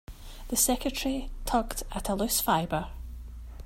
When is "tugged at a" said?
1.45-2.15